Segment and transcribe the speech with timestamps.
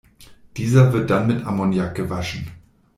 [0.57, 2.47] Dieser wird dann mit Ammoniak gewaschen.